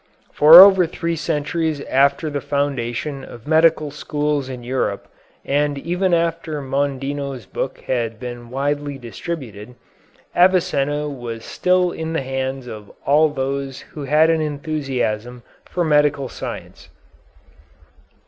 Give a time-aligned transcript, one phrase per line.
[0.33, 5.07] For over three centuries after the foundation of medical schools in Europe
[5.45, 9.75] (and even after Mondino's book had been widely distributed),
[10.35, 16.27] Avicenna was still in the hands of all those who had an enthusiasm for medical
[16.27, 16.89] science.